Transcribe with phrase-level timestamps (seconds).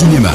[0.00, 0.32] Cinéma.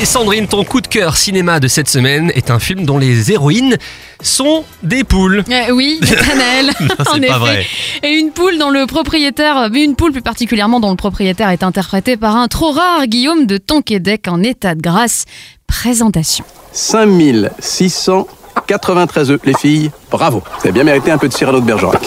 [0.00, 3.30] Et Sandrine, ton coup de cœur cinéma de cette semaine est un film dont les
[3.30, 3.76] héroïnes
[4.22, 5.44] sont des poules.
[5.50, 7.32] Euh, oui, Nathanaël, c'est en pas effet.
[7.34, 7.66] vrai.
[8.02, 11.62] Et une poule dont le propriétaire, mais une poule plus particulièrement dont le propriétaire est
[11.62, 15.26] interprété par un trop rare Guillaume de Tonquédec en état de grâce.
[15.66, 16.46] Présentation.
[16.72, 20.42] 5693 œufs, les filles, bravo.
[20.42, 22.00] Vous avez bien mérité un peu de Cyrano de Bergerac.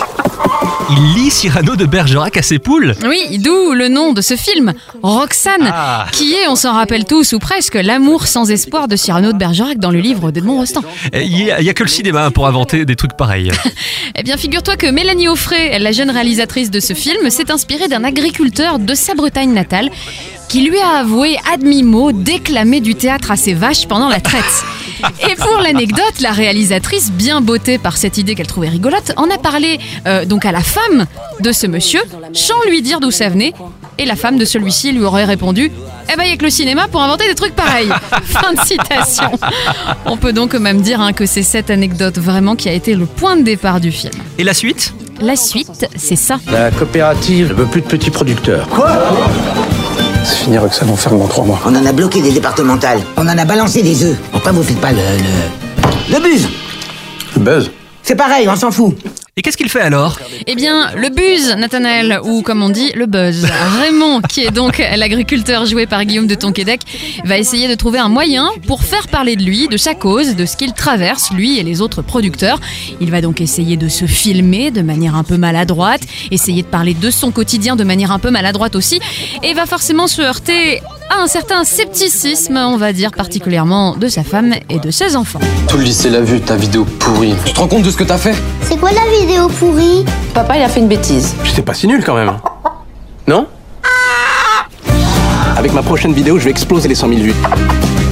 [0.90, 2.96] Il lit Cyrano de Bergerac à ses poules.
[3.08, 6.06] Oui, d'où le nom de ce film, Roxane, Ah.
[6.12, 9.78] qui est, on s'en rappelle tous ou presque, l'amour sans espoir de Cyrano de Bergerac
[9.80, 10.82] dans le livre d'Edmond Rostand.
[11.14, 13.52] Il y, a, il y a que le cinéma pour inventer des trucs pareils.
[14.16, 18.04] Eh bien, figure-toi que Mélanie Offray, la jeune réalisatrice de ce film, s'est inspirée d'un
[18.04, 19.90] agriculteur de sa Bretagne natale
[20.50, 24.44] qui lui a avoué, à demi-mot, déclamer du théâtre à ses vaches pendant la traite.
[25.30, 29.38] Et pour l'anecdote, la réalisatrice, bien bottée par cette idée qu'elle trouvait rigolote, en a
[29.38, 31.06] parlé euh, donc à la femme
[31.40, 32.02] de ce monsieur,
[32.34, 33.54] sans lui dire d'où ça venait.
[34.00, 35.72] Et la femme de celui-ci lui aurait répondu
[36.12, 37.90] Eh ben, il y a que le cinéma pour inventer des trucs pareils.
[38.24, 39.32] fin de citation.
[40.06, 43.06] On peut donc même dire hein, que c'est cette anecdote vraiment qui a été le
[43.06, 44.14] point de départ du film.
[44.40, 44.94] Et la suite?
[45.22, 46.40] La suite, c'est ça.
[46.52, 48.68] La coopérative ne veut plus de petits producteurs.
[48.68, 48.98] Quoi?
[50.44, 51.58] C'est fini, Roxane, on ferme dans trois mois.
[51.66, 53.00] On en a bloqué des départementales.
[53.16, 54.18] On en a balancé des œufs.
[54.30, 54.98] Pourquoi vous faites pas le.
[54.98, 56.14] le.
[56.16, 56.50] le buzz?
[57.38, 57.72] Buzz.
[58.02, 58.94] C'est pareil, on s'en fout.
[59.36, 60.20] Et qu'est-ce qu'il fait alors?
[60.46, 63.48] Eh bien, le buzz, Nathanaël, ou comme on dit, le buzz.
[63.80, 66.82] Raymond, qui est donc l'agriculteur joué par Guillaume de Tonquédec,
[67.26, 70.46] va essayer de trouver un moyen pour faire parler de lui, de sa cause, de
[70.46, 72.60] ce qu'il traverse, lui et les autres producteurs.
[73.02, 76.94] Il va donc essayer de se filmer de manière un peu maladroite, essayer de parler
[76.94, 79.00] de son quotidien de manière un peu maladroite aussi,
[79.42, 84.24] et va forcément se heurter à un certain scepticisme, on va dire particulièrement de sa
[84.24, 85.40] femme et de ses enfants.
[85.68, 87.36] Tout le lycée l'a vu, ta vidéo pourrie.
[87.46, 88.36] Tu te rends compte de ce que t'as fait?
[88.62, 90.06] C'est quoi la vidéo pourrie?
[90.34, 91.36] Papa, il a fait une bêtise.
[91.44, 92.34] J'étais pas si nul quand même.
[93.28, 93.48] Non?
[95.56, 97.36] Avec ma prochaine vidéo, je vais exploser les 100 000 vues.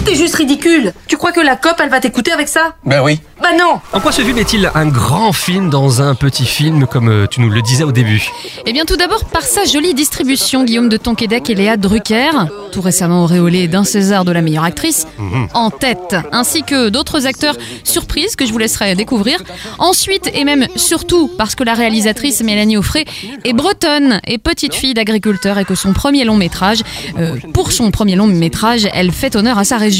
[0.05, 0.93] T'es juste ridicule.
[1.07, 3.19] Tu crois que la COP, elle va t'écouter avec ça Ben oui.
[3.41, 7.09] Bah non En quoi ce film est-il un grand film dans un petit film, comme
[7.09, 8.29] euh, tu nous le disais au début?
[8.65, 12.31] Eh bien, tout d'abord par sa jolie distribution, Guillaume de Tonquédec et Léa Drucker,
[12.71, 15.07] tout récemment auréolée d'un César de la meilleure actrice,
[15.53, 19.41] en tête, ainsi que d'autres acteurs surprises que je vous laisserai découvrir.
[19.79, 23.05] Ensuite, et même surtout parce que la réalisatrice Mélanie Offray
[23.43, 26.81] est bretonne et petite fille d'agriculteur et que son premier long métrage,
[27.17, 29.90] euh, pour son premier long métrage, elle fait honneur à sa région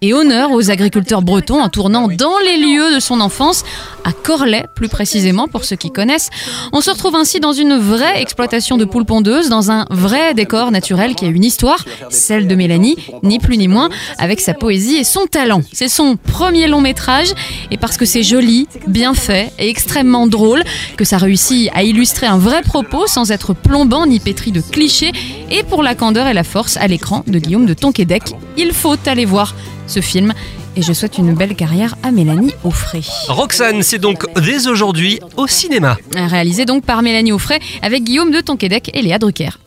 [0.00, 3.64] et honneur aux agriculteurs bretons en tournant dans les lieux de son enfance,
[4.04, 6.30] à Corlay plus précisément pour ceux qui connaissent.
[6.72, 10.70] On se retrouve ainsi dans une vraie exploitation de poules pondeuses, dans un vrai décor
[10.70, 13.88] naturel qui a une histoire, celle de Mélanie, ni plus ni moins,
[14.18, 15.62] avec sa poésie et son talent.
[15.72, 17.28] C'est son premier long métrage
[17.70, 20.62] et parce que c'est joli, bien fait et extrêmement drôle,
[20.96, 25.12] que ça réussit à illustrer un vrai propos sans être plombant ni pétri de clichés
[25.52, 28.22] et pour la candeur et la force à l'écran de Guillaume de Tonquédec.
[28.56, 29.54] Il faut aller voir
[29.86, 30.32] ce film
[30.76, 33.04] et je souhaite une belle carrière à Mélanie Offray.
[33.28, 35.98] Roxane, c'est donc dès aujourd'hui au cinéma.
[36.16, 39.58] Réalisé donc par Mélanie Offray avec Guillaume de Tonquédec et Léa Drucker.